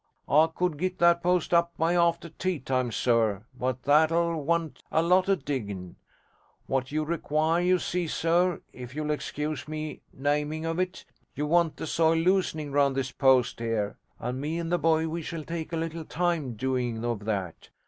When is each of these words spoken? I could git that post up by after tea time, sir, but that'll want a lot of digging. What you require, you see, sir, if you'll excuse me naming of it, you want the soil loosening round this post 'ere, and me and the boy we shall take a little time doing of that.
I 0.27 0.47
could 0.47 0.77
git 0.79 0.97
that 0.97 1.21
post 1.21 1.53
up 1.53 1.77
by 1.77 1.93
after 1.93 2.29
tea 2.29 2.59
time, 2.59 2.91
sir, 2.91 3.45
but 3.55 3.83
that'll 3.83 4.43
want 4.43 4.81
a 4.91 5.03
lot 5.03 5.29
of 5.29 5.45
digging. 5.45 5.95
What 6.65 6.91
you 6.91 7.03
require, 7.03 7.61
you 7.61 7.77
see, 7.77 8.07
sir, 8.07 8.61
if 8.73 8.95
you'll 8.95 9.11
excuse 9.11 9.67
me 9.67 10.01
naming 10.11 10.65
of 10.65 10.79
it, 10.79 11.05
you 11.35 11.45
want 11.45 11.77
the 11.77 11.85
soil 11.85 12.15
loosening 12.17 12.71
round 12.71 12.95
this 12.95 13.11
post 13.11 13.61
'ere, 13.61 13.95
and 14.17 14.41
me 14.41 14.57
and 14.57 14.71
the 14.71 14.79
boy 14.79 15.07
we 15.07 15.21
shall 15.21 15.43
take 15.43 15.71
a 15.71 15.77
little 15.77 16.03
time 16.05 16.55
doing 16.55 17.05
of 17.05 17.25
that. 17.25 17.69